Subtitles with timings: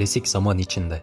[0.00, 1.02] Klasik zaman içinde.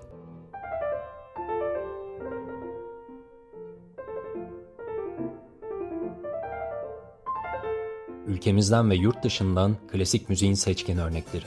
[8.27, 11.45] Ülkemizden ve yurt dışından klasik müziğin seçkin örnekleri.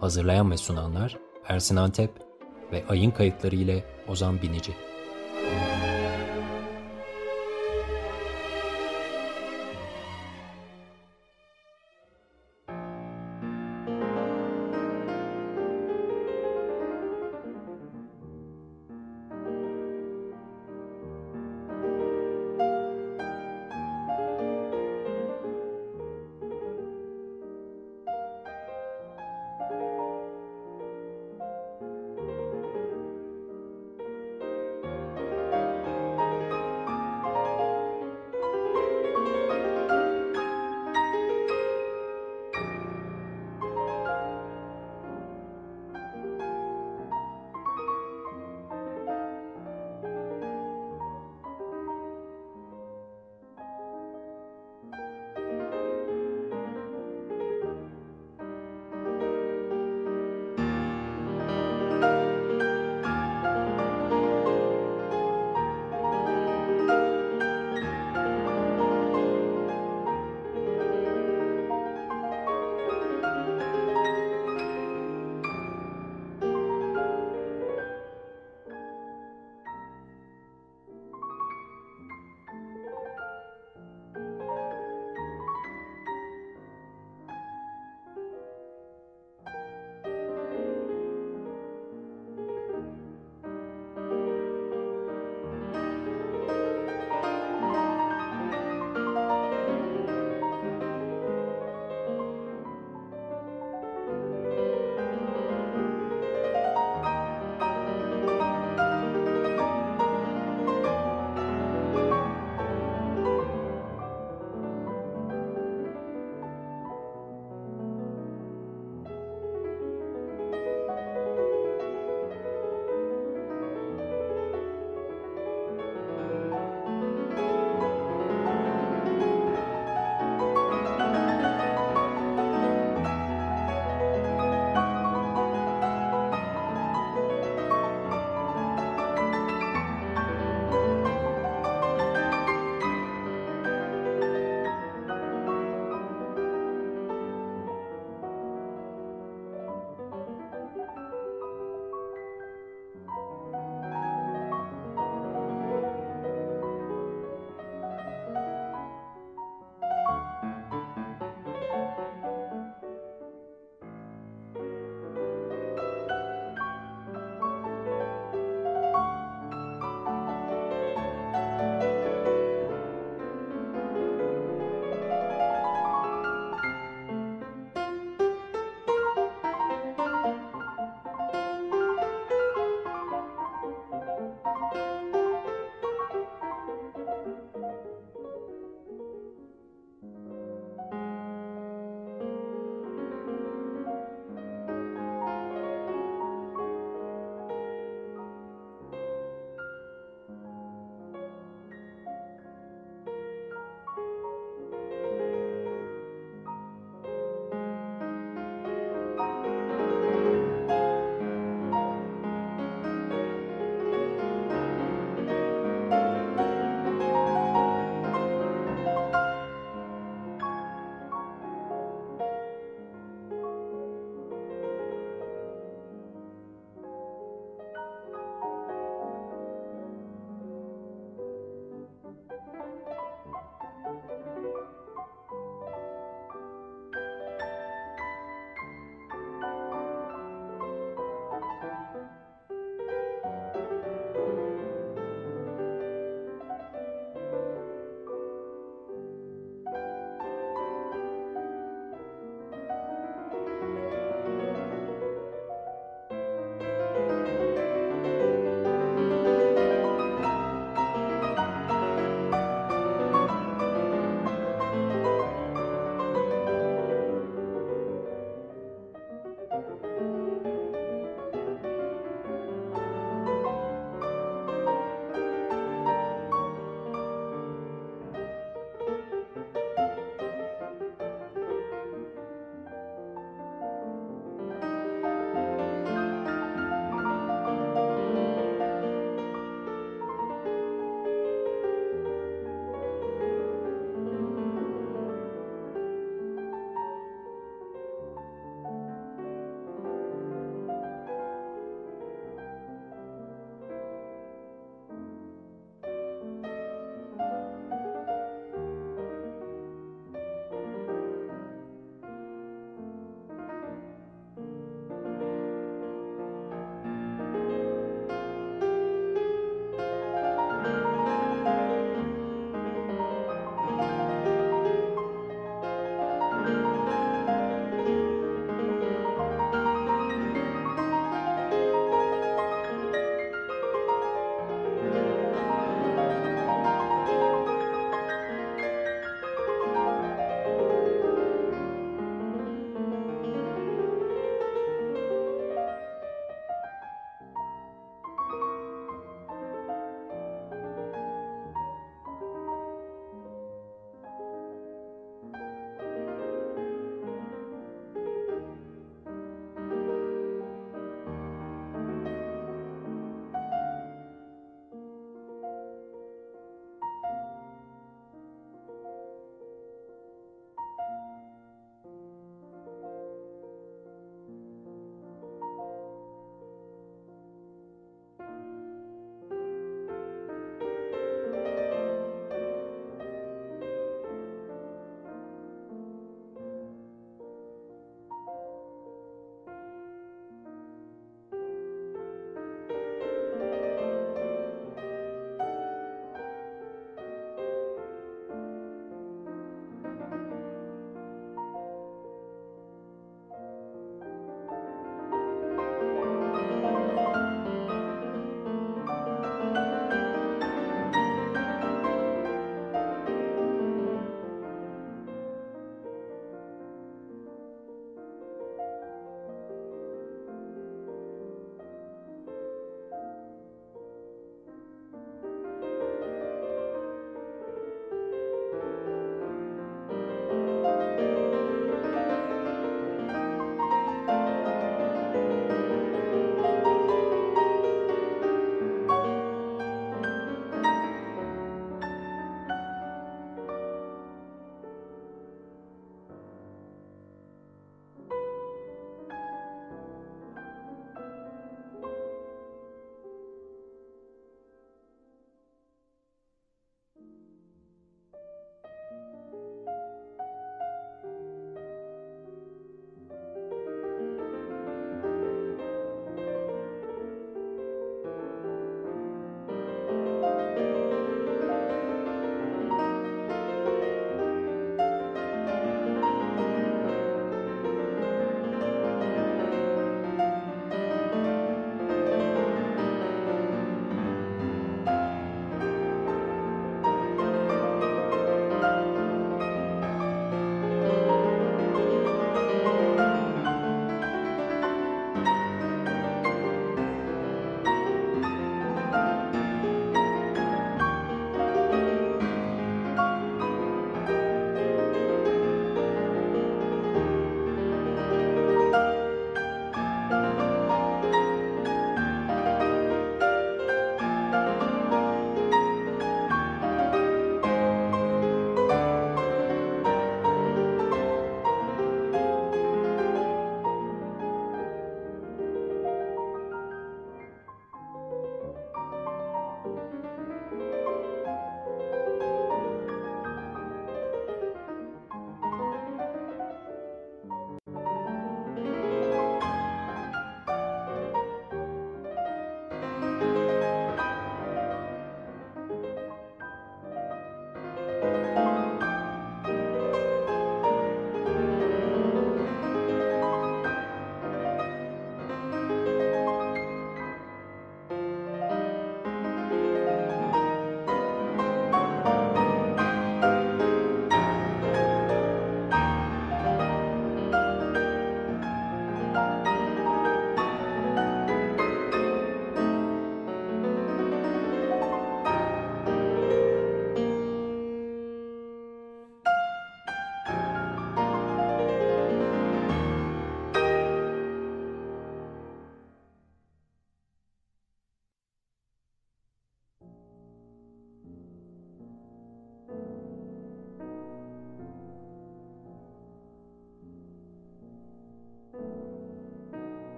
[0.00, 2.10] Hazırlayan ve sunanlar Ersin Antep
[2.72, 4.72] ve Ayın kayıtları ile Ozan Binici.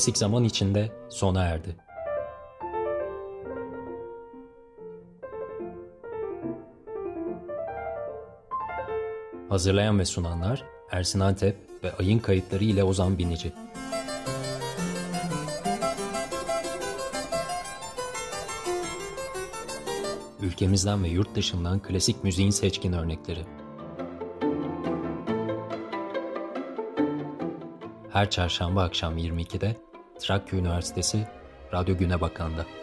[0.00, 1.76] Klasik zaman içinde sona erdi.
[9.48, 13.52] Hazırlayan ve sunanlar Ersin Antep ve Ayın kayıtları ile Ozan Binici.
[20.42, 23.44] Ülkemizden ve yurt dışından klasik müziğin seçkin örnekleri.
[28.12, 29.89] Her çarşamba akşam 22'de
[30.20, 31.26] Trakya Üniversitesi
[31.72, 32.79] Radyo Güne Bakan'da.